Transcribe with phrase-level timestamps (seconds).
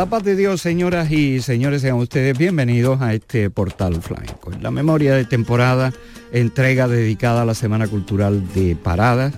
[0.00, 4.50] La paz de Dios, señoras y señores, sean ustedes bienvenidos a este portal flamenco.
[4.50, 5.92] En la memoria de temporada,
[6.32, 9.34] entrega dedicada a la Semana Cultural de Paradas,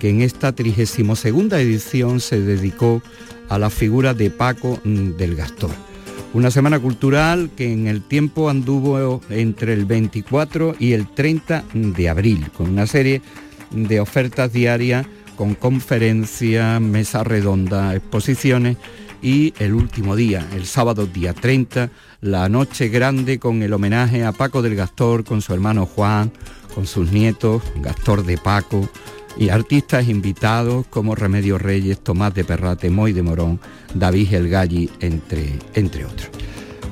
[0.00, 3.02] que en esta 32 edición se dedicó
[3.50, 5.72] a la figura de Paco del Gastor.
[6.32, 12.08] Una semana cultural que en el tiempo anduvo entre el 24 y el 30 de
[12.08, 13.20] abril, con una serie
[13.70, 18.78] de ofertas diarias, con conferencias, mesas redondas, exposiciones
[19.26, 24.30] y el último día, el sábado día 30, la noche grande con el homenaje a
[24.30, 26.30] Paco del Gastor, con su hermano Juan,
[26.72, 28.88] con sus nietos, Gastor de Paco,
[29.36, 33.58] y artistas invitados como Remedio Reyes, Tomás de Perrate, Moy de Morón,
[33.94, 36.28] David El Galli, entre, entre otros.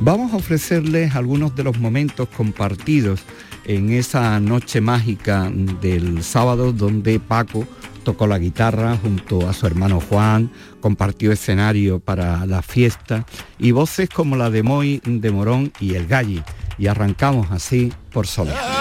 [0.01, 3.21] Vamos a ofrecerles algunos de los momentos compartidos
[3.65, 7.65] en esa noche mágica del sábado donde Paco
[8.05, 13.27] tocó la guitarra junto a su hermano Juan, compartió escenario para la fiesta
[13.59, 16.43] y voces como la de Moy de Morón y El Galli.
[16.79, 18.74] Y arrancamos así por Soledad.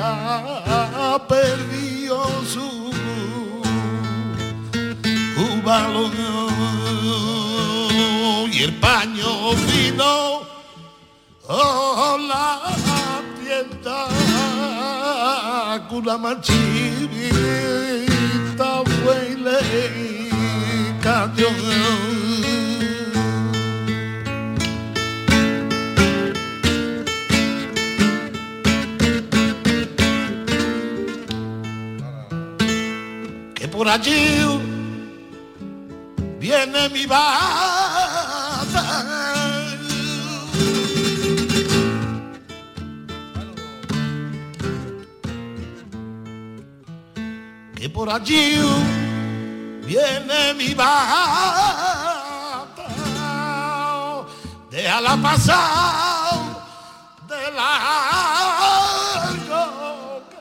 [0.00, 2.90] Ha perdido su
[5.64, 6.10] valor
[8.50, 10.42] y el paño fino
[11.48, 12.60] oh, la
[13.38, 14.08] tienda
[15.88, 16.52] con la manchita
[19.02, 19.60] fue y le
[21.02, 22.09] cayó.
[33.90, 34.60] Allí
[36.38, 38.84] viene mi bata
[47.74, 48.60] que por allí
[49.86, 51.66] viene mi bata,
[54.70, 56.38] déjala pasar
[57.28, 58.62] de largo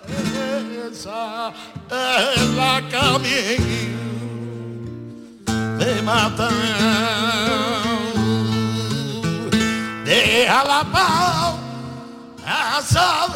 [0.06, 3.98] que esa es la camino
[5.80, 6.50] de mata.
[10.06, 10.82] Déjala
[12.46, 13.30] pasar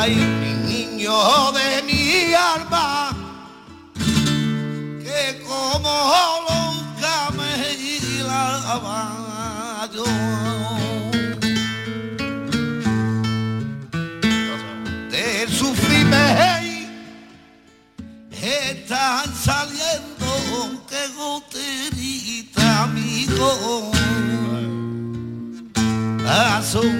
[0.00, 3.10] ay, mi niño de mi alma,
[5.04, 5.94] que como
[6.48, 8.98] nunca me hilaba
[9.94, 10.04] yo.
[15.10, 15.26] De
[15.58, 16.24] sufrirme
[18.42, 20.30] están saliendo
[20.88, 23.90] que goterita, amigo.
[26.26, 26.99] Azul.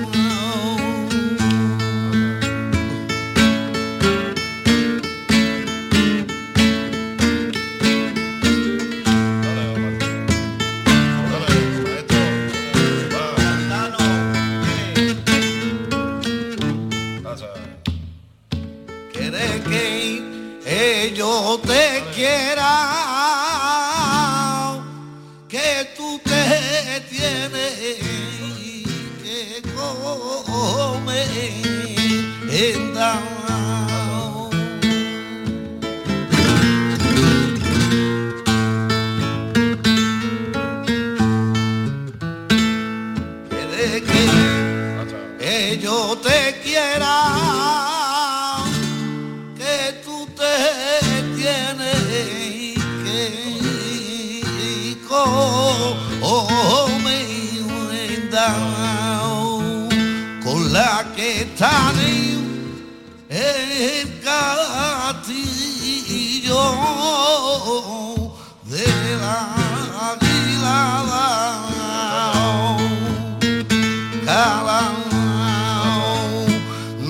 [74.30, 74.80] dejaba.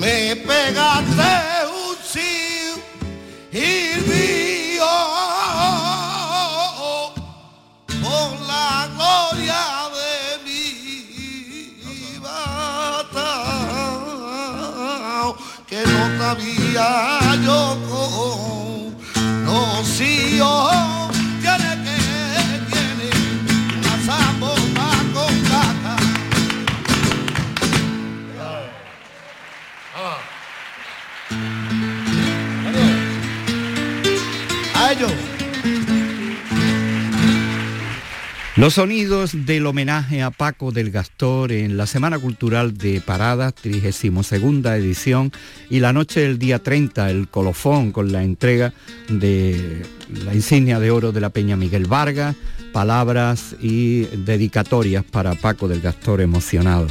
[0.01, 1.33] Me pegaste
[1.81, 2.73] un sí
[3.51, 3.55] y
[4.09, 4.93] dio
[6.81, 7.13] oh,
[8.03, 9.63] por la gloria
[9.97, 10.13] de
[10.45, 10.61] mi
[12.19, 13.21] batalla
[15.69, 16.87] que no sabía
[17.45, 18.01] yo con
[19.45, 20.80] no oh,
[38.61, 44.33] Los sonidos del homenaje a Paco del Gastor en la Semana Cultural de Parada, 32
[44.33, 45.31] edición,
[45.71, 48.71] y la noche del día 30, el colofón con la entrega
[49.09, 49.81] de
[50.25, 52.35] la insignia de oro de la Peña Miguel Vargas,
[52.71, 56.85] palabras y dedicatorias para Paco del Gastor emocionado.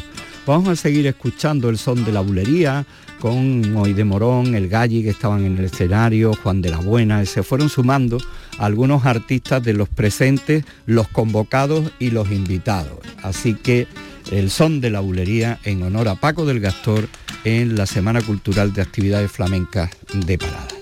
[0.48, 2.84] Vamos a seguir escuchando el son de la bulería
[3.20, 7.24] con Hoy de Morón, El Galli que estaban en el escenario, Juan de la Buena,
[7.26, 8.18] se fueron sumando
[8.58, 12.98] algunos artistas de los presentes, los convocados y los invitados.
[13.22, 13.86] Así que
[14.32, 17.08] el son de la bulería en honor a Paco del Gastor
[17.44, 20.79] en la Semana Cultural de Actividades Flamencas de Parada.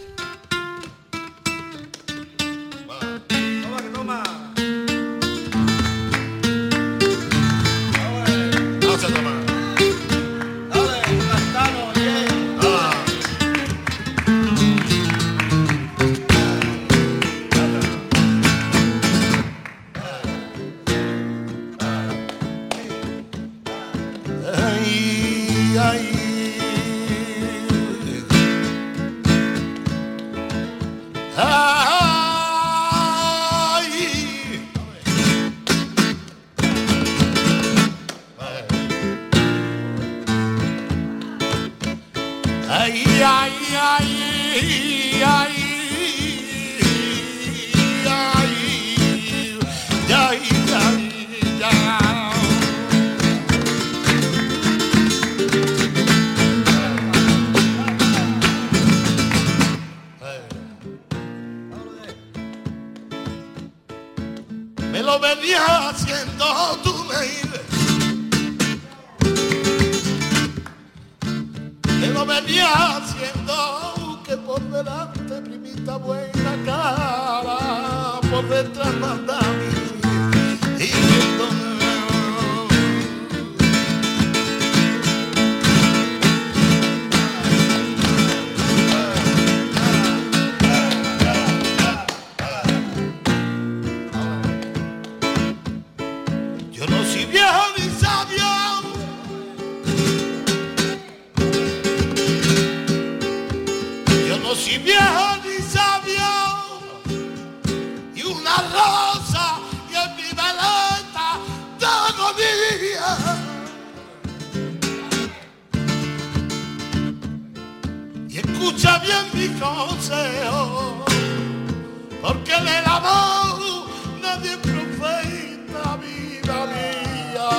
[122.21, 123.87] porque del amor
[124.21, 127.51] nadie profeta vida mía.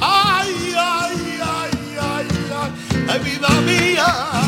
[0.00, 4.47] Ay, ay, ay, ay, ay, ay vida mía.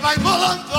[0.00, 0.69] vai embolando.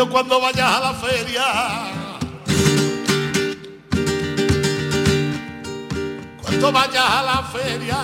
[0.00, 1.44] Cuando vayas a la feria.
[6.42, 7.98] Cuando vayas a la feria,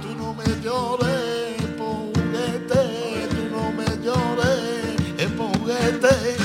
[0.00, 4.96] tú no me llores, juguete, tú no me llores,
[5.36, 6.36] juguete.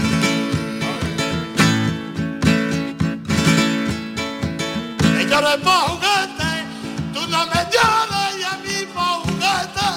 [5.13, 6.51] Me llores juguete,
[7.13, 9.89] tú no me llores y a mí juguete,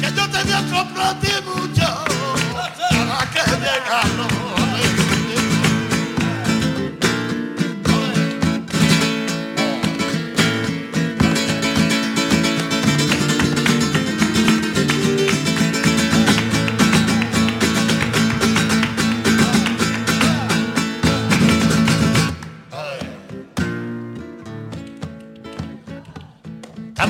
[0.00, 2.01] que yo te voy a comprar a ti mucho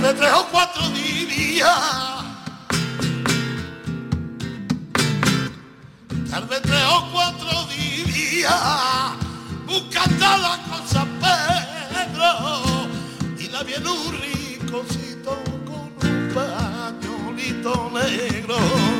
[0.02, 2.01] de tres cuatro días
[10.04, 12.88] cantaba con San Pedro
[13.38, 18.91] y la vi en un rinconcito con un pañolito negro.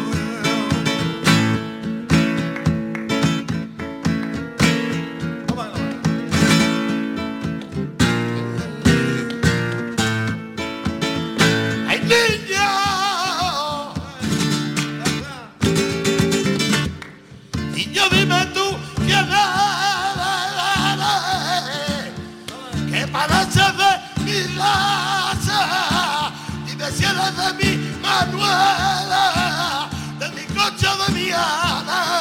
[28.27, 29.89] nueva
[30.19, 32.12] de mi coche de mi alma.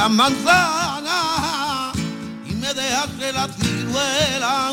[0.00, 1.92] la manzana
[2.48, 4.72] y me dejaste la ciruela.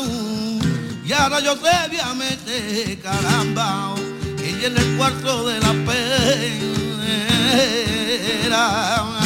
[1.04, 3.94] Y ahora yo te voy a meter, caramba,
[4.42, 5.72] ella en el cuarto de la
[8.38, 9.17] pera.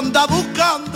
[0.00, 0.89] anda buscando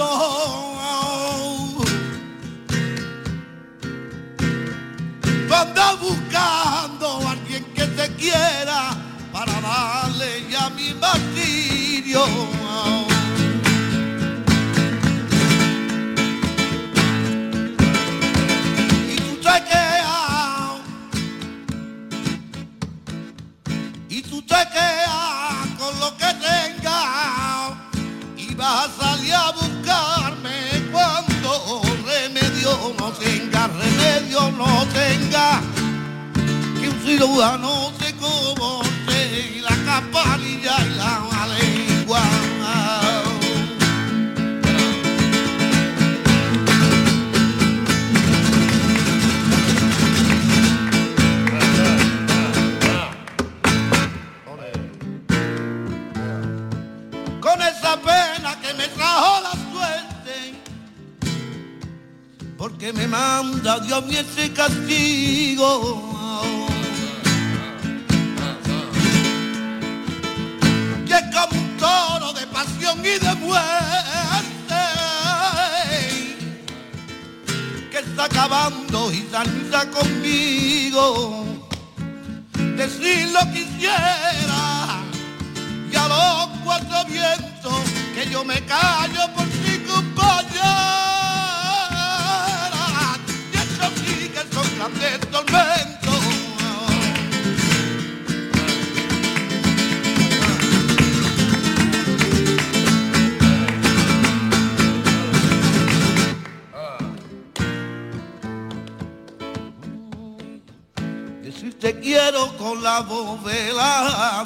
[112.85, 114.45] la bovela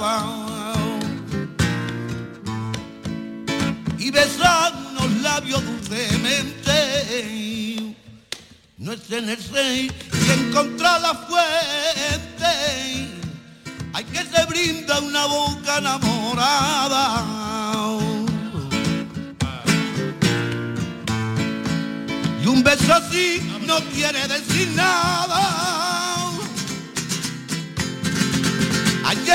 [3.99, 6.77] y besaron los labios dulcemente.
[8.77, 9.91] No es en el rey
[10.25, 12.53] y encontrar la fuente.
[13.93, 17.25] Hay que se brinda una boca enamorada.
[22.41, 25.78] Y un beso así no quiere decir nada.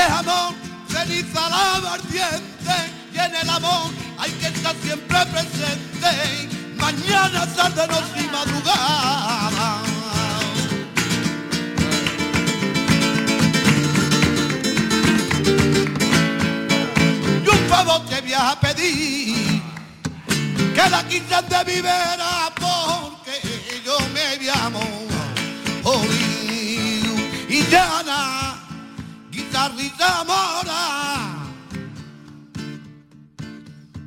[0.04, 0.54] de jamón,
[0.88, 2.76] ceniza lava ardiente,
[3.12, 9.82] y en el amor hay que estar siempre presente, mañana, tarde, noche y madrugada.
[17.44, 19.62] Y un favor te voy a pedir,
[20.74, 23.40] que la quinta te vivera porque
[23.84, 24.82] yo me llamo.
[25.84, 26.04] Oh,
[27.48, 28.02] y ya
[29.68, 31.46] guitarrita mora,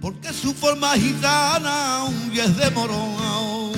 [0.01, 3.73] porque su forma gitana un diez de morón.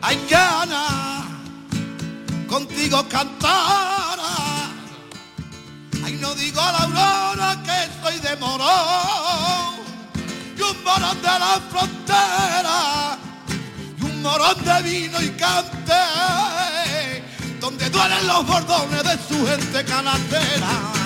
[0.00, 1.24] Ay, Llana,
[2.48, 4.68] contigo cantará.
[6.04, 9.76] Ay, no digo a la aurora que soy de morón
[10.58, 13.18] y un morón de la frontera
[13.98, 16.61] y un morón de vino y cante donde
[17.92, 21.01] duelen los bordones de su gente canastera.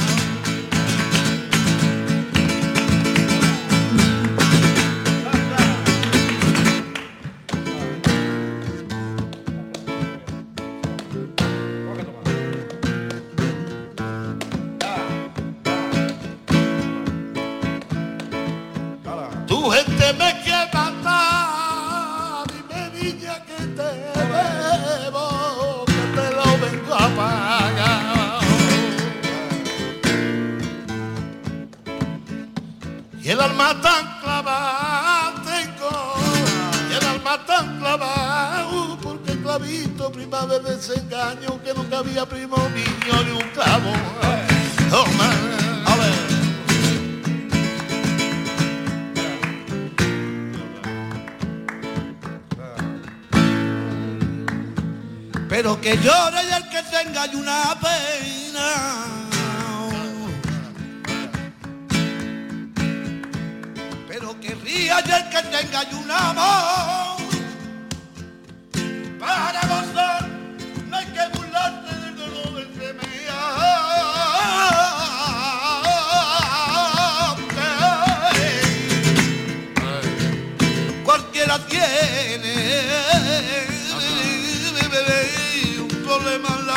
[56.03, 57.75] Llore y el que tenga una.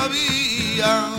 [0.08, 1.10] La.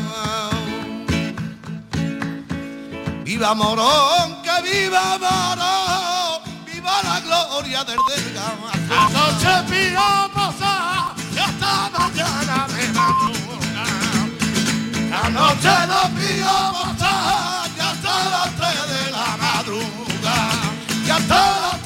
[3.24, 8.70] Viva Morón, que viva Morón, viva la gloria del delgado.
[8.90, 10.02] Anoche pido
[10.34, 13.84] pasar y hasta mañana de madrugada.
[15.24, 20.68] Anoche lo pido pasar y hasta las tres de la madrugada.
[21.06, 21.79] Y hasta las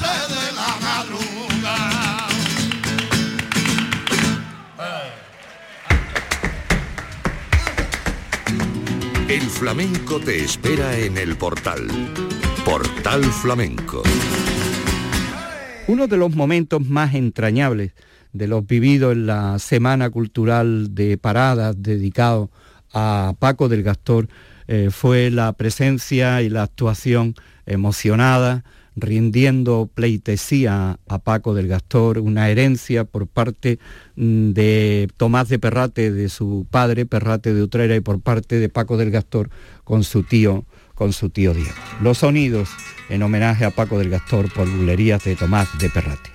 [9.35, 11.89] El flamenco te espera en el portal.
[12.63, 14.01] Portal Flamenco.
[15.89, 17.91] Uno de los momentos más entrañables
[18.31, 22.49] de los vividos en la Semana Cultural de Paradas dedicado
[22.93, 24.29] a Paco del Gastor
[24.69, 28.63] eh, fue la presencia y la actuación emocionada,
[28.95, 33.79] rindiendo pleitesía a Paco del Gastor, una herencia por parte
[34.15, 38.69] mm, de Tomás de Perrate, de su padre, Perrate de Utrera, y por parte de
[38.69, 39.49] Paco del Gastor
[39.83, 41.71] con su tío, con su tío Diego.
[42.01, 42.69] Los sonidos
[43.09, 46.29] en homenaje a Paco del Gastor por bulerías de Tomás de Perrate.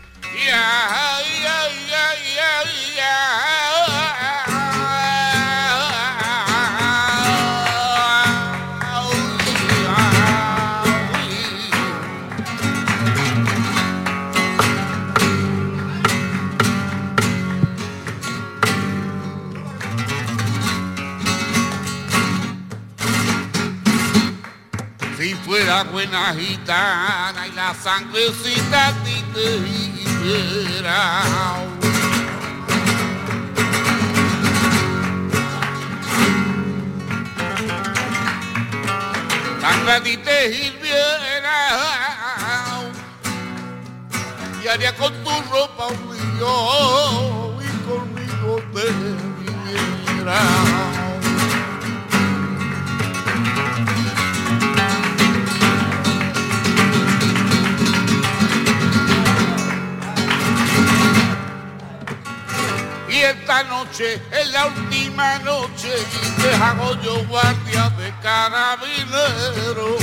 [25.20, 31.22] Si fuera buena gitana y la sangrecita a ti te hiciera.
[39.60, 41.58] Sangre a ti te hirviera
[44.64, 48.90] y haría con tu ropa un lío y conmigo te
[50.14, 50.69] viniera.
[63.30, 65.88] Esta noche es la última noche
[66.22, 69.96] y te hago yo guardia de carabinero.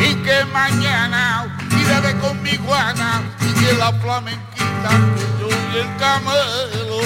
[0.00, 5.96] Y que mañana iré con mi guana y que la flamenquita que yo y el
[5.96, 7.00] camelo.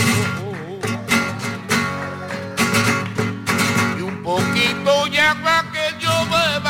[3.99, 6.70] Y un poquito ya para que yo beba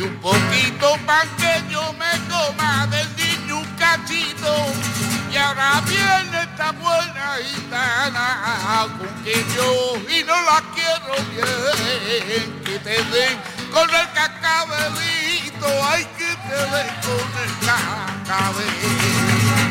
[0.00, 4.72] Y un poquito para que yo me coma del niño un cachito.
[5.30, 12.78] Y ahora viene esta buena gitana con que yo y no la quiero bien que
[12.78, 13.38] te den
[13.70, 19.69] con el cacabelito, hay que te den con el cacabelito.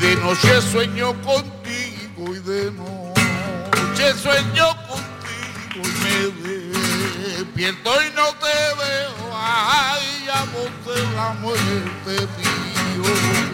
[0.00, 5.08] De noche sueño contigo y de noche sueño contigo
[5.74, 6.58] y me
[7.34, 8.46] despierto y no te
[8.78, 9.30] veo.
[9.34, 13.47] Ay, a vos de la muerte mío.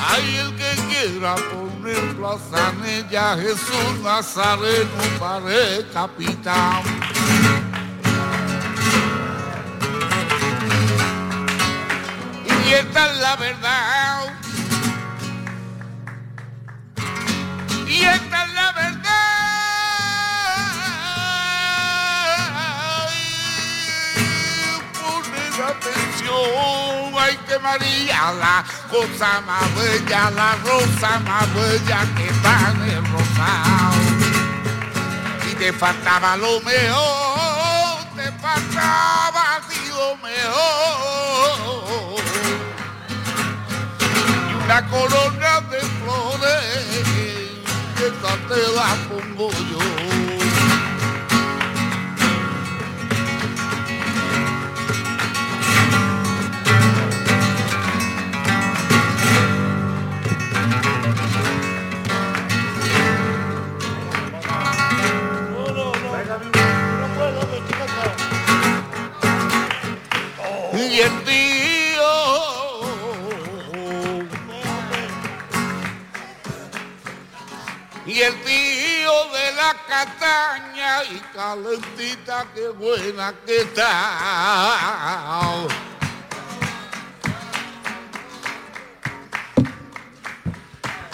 [0.00, 6.82] Hay el que quiera poner plaza en ella, Jesús Nazareno para capitán.
[12.66, 14.32] Y esta es la verdad.
[17.86, 19.02] Y esta es la verdad.
[25.00, 26.11] Poner
[27.18, 33.04] ay que María, la cosa más bella, la rosa más bella que está en el
[33.12, 34.00] rosado.
[35.50, 39.60] Y te faltaba lo mejor, te faltaba a
[40.22, 40.92] mejor
[44.50, 47.12] y una corona de flores
[47.96, 50.01] que te la pongo yo.
[79.92, 83.90] Castaña y calentita qué buena que está.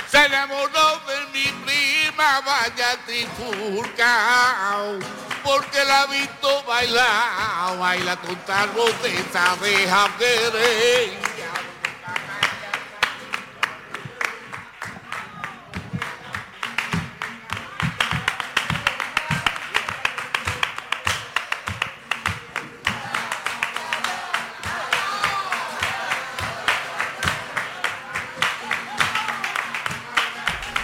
[0.08, 4.98] Se enamoró de mi prima, vaya trifurcao,
[5.42, 11.27] porque la he visto bailar, baila con tal boteza de jaquereña.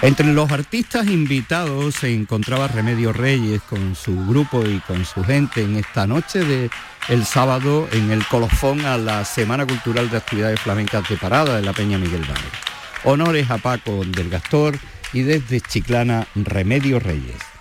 [0.05, 5.63] Entre los artistas invitados se encontraba Remedio Reyes con su grupo y con su gente
[5.63, 6.71] en esta noche de
[7.25, 11.73] sábado en el colofón a la Semana Cultural de Actividades Flamencas de Parada de la
[11.73, 12.51] Peña Miguel Valle.
[13.05, 14.79] Honores a Paco del Gastor
[15.15, 17.54] y desde Chiclana Remedio Reyes.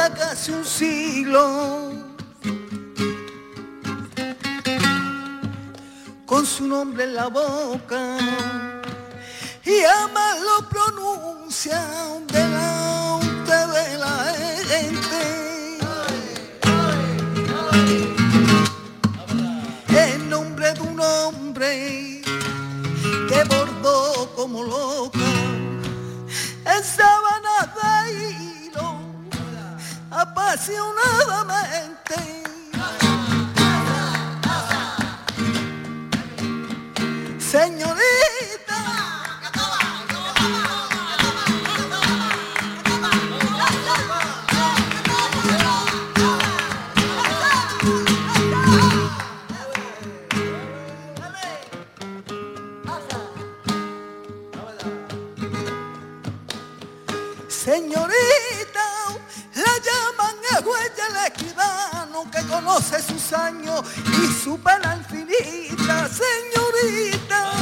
[0.00, 1.92] Hace un siglo.
[6.26, 8.16] Con su nombre en la boca
[9.64, 11.84] y ama lo pronuncia
[12.26, 14.34] delante de la
[14.70, 15.20] gente.
[19.88, 22.22] El nombre de un hombre
[23.28, 25.21] que bordó como loca
[30.52, 32.31] apasionadamente.
[62.62, 67.52] Conoce sus años y su pena infinita, señorita.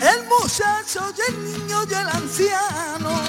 [0.00, 3.20] El muchacho y el niño y el anciano,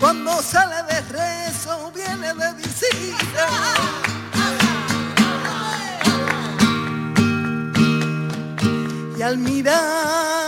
[0.00, 3.48] cuando sale de rezo, viene de visita.
[9.16, 10.47] y al mirar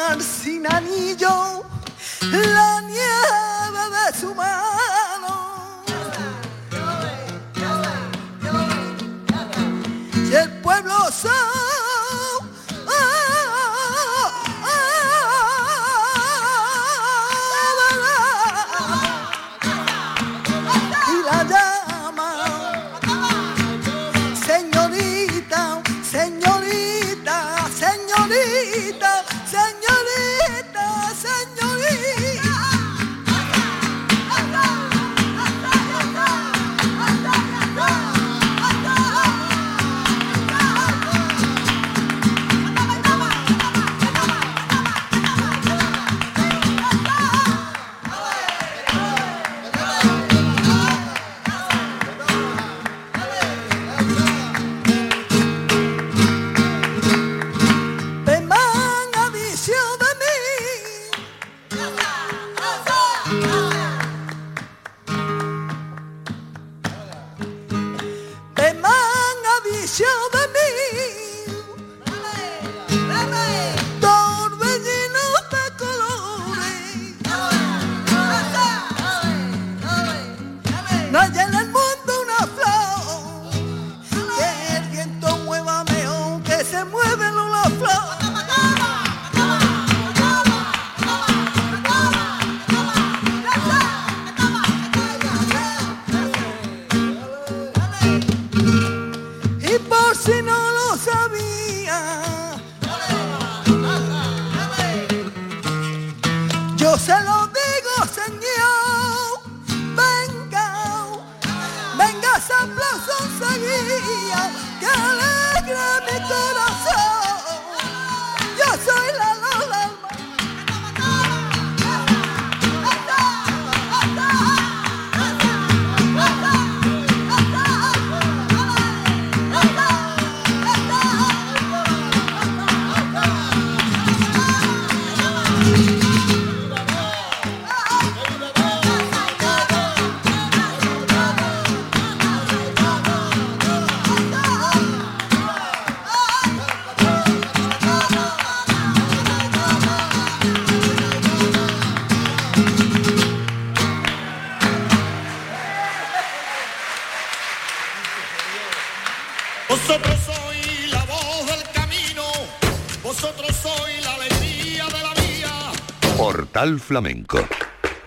[166.61, 167.39] Portal Flamenco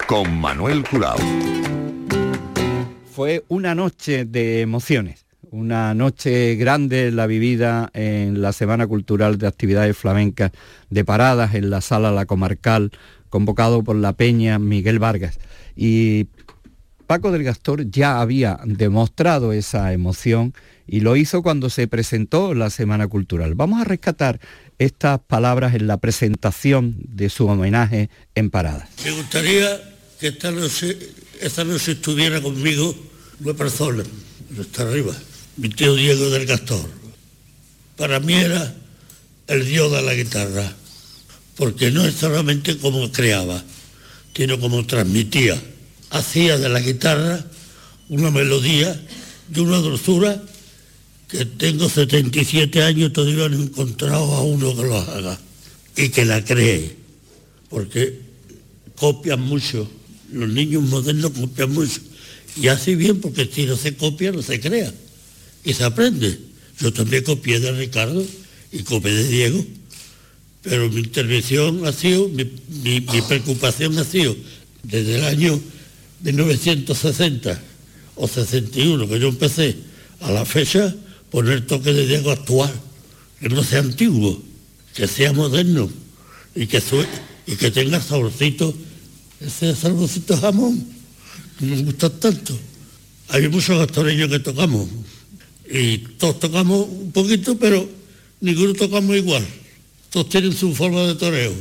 [0.05, 1.17] con Manuel Curao.
[3.11, 9.47] Fue una noche de emociones, una noche grande la vivida en la Semana Cultural de
[9.47, 10.51] Actividades Flamencas
[10.91, 12.91] de Paradas en la Sala La Comarcal,
[13.29, 15.39] convocado por la Peña Miguel Vargas.
[15.75, 16.27] Y
[17.07, 20.53] Paco del Gastor ya había demostrado esa emoción
[20.85, 23.55] y lo hizo cuando se presentó la Semana Cultural.
[23.55, 24.39] Vamos a rescatar
[24.83, 28.89] estas palabras en la presentación de su homenaje en Paradas.
[29.03, 29.81] Me gustaría
[30.19, 32.95] que esta noche, estuviera conmigo
[33.39, 34.03] una persona,
[34.59, 35.13] está arriba,
[35.57, 36.89] mi tío Diego del Gastor.
[37.97, 38.73] Para mí era
[39.47, 40.73] el dios de la guitarra,
[41.55, 43.63] porque no es solamente como creaba,
[44.35, 45.61] sino como transmitía.
[46.09, 47.43] hacía de la guitarra
[48.09, 48.99] una melodía
[49.47, 50.41] de una dulzura
[51.33, 55.39] que tengo 77 años todavía no he encontrado a uno que lo haga
[55.95, 56.95] y que la cree,
[57.69, 58.19] porque
[58.95, 59.89] copian mucho,
[60.31, 62.01] los niños modernos copian mucho,
[62.55, 64.93] y así bien, porque si no se copia, no se crea,
[65.65, 66.37] y se aprende.
[66.79, 68.23] Yo también copié de Ricardo
[68.71, 69.65] y copié de Diego,
[70.61, 72.45] pero mi intervención ha sido, mi,
[72.83, 74.35] mi preocupación ha sido,
[74.83, 75.59] desde el año
[76.21, 77.59] 1960
[78.17, 79.75] o 61 que yo empecé,
[80.19, 80.95] a la fecha,
[81.33, 82.71] poner toque de Diego actual,
[83.39, 84.39] que no sea antiguo,
[84.93, 85.89] que sea moderno
[86.53, 86.79] y que,
[87.47, 88.71] y que tenga saborcito,
[89.41, 90.85] ese saborcito jamón,
[91.57, 92.55] que me gusta tanto.
[93.29, 94.87] Hay muchos actoreños que tocamos
[95.67, 97.89] y todos tocamos un poquito, pero
[98.39, 99.43] ninguno tocamos igual.
[100.11, 101.53] Todos tienen su forma de toreo.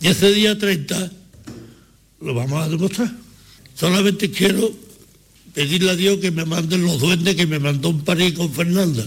[0.00, 1.12] Y ese día 30
[2.20, 3.14] lo vamos a demostrar.
[3.76, 4.74] Solamente quiero
[5.54, 9.04] pedirle a Dios que me manden los duendes que me mandó un París con Fernanda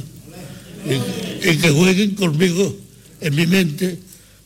[0.86, 2.76] y, que jueguen conmigo
[3.20, 4.00] en mi mente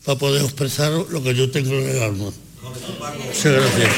[0.04, 2.32] para poder expresar lo que yo tengo en el alma.
[3.26, 3.91] Muchas gracias.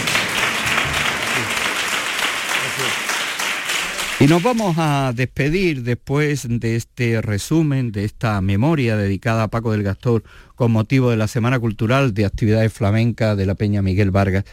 [4.20, 9.72] Y nos vamos a despedir después de este resumen, de esta memoria dedicada a Paco
[9.72, 10.24] del Gastor
[10.56, 14.45] con motivo de la Semana Cultural de Actividades Flamencas de la Peña Miguel Vargas,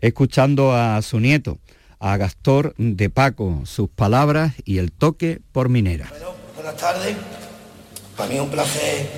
[0.00, 1.58] escuchando a su nieto,
[2.00, 6.10] a Gastor de Paco, sus palabras y el toque por minera
[6.62, 7.16] buenas tardes.
[8.16, 9.08] Para mí es un placer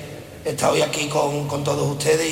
[0.45, 2.31] estar hoy aquí con, todos ustedes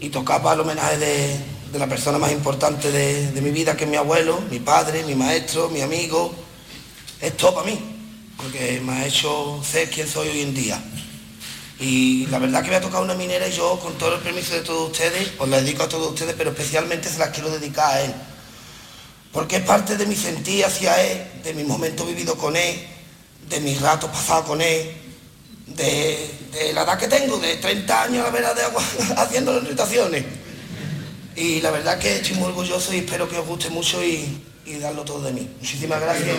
[0.00, 3.90] y, tocar para el homenaje de, la persona más importante de, mi vida, que es
[3.90, 6.34] mi abuelo, mi padre, mi maestro, mi amigo.
[7.20, 7.78] Es todo para mí,
[8.36, 10.82] porque me ha hecho ser quien soy hoy en día.
[11.80, 14.54] Y la verdad que me ha tocado una minera y yo, con todo el permiso
[14.54, 17.92] de todos ustedes, os la dedico a todos ustedes, pero especialmente se las quiero dedicar
[17.92, 18.14] a él.
[19.34, 22.86] Porque es parte de mi sentir hacia él, de mi momento vivido con él,
[23.48, 24.92] de mis ratos pasados con él,
[25.66, 26.30] de,
[26.72, 28.82] la edad que tengo, de 30 años a la vera de agua,
[29.16, 30.24] haciendo las irritaciones.
[31.34, 34.40] Y la verdad que estoy muy orgulloso y espero que os guste mucho y
[34.80, 35.50] darlo todo de mí.
[35.60, 36.38] Muchísimas gracias.